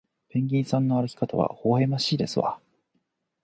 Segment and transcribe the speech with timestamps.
[0.29, 2.59] ペンギンさんの歩き方はほほえましいですわ